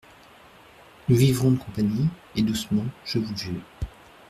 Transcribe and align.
Nous 1.07 1.15
vivrons 1.15 1.51
de 1.51 1.57
compagnie, 1.59 2.07
et 2.35 2.41
doucement, 2.41 2.85
je 3.05 3.19
vous 3.19 3.29
le 3.31 3.37
jure. 3.37 3.61